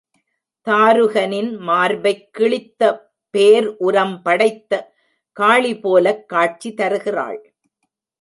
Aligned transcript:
தாருகனின் 0.67 1.57
மார்பைக் 1.59 2.23
கிழித்த 2.33 2.81
பேர்உரம் 3.33 4.15
படைத்த 4.23 4.71
காளிபோலக் 5.37 6.25
காட்சி 6.25 6.73
தருகிறாள். 6.73 7.39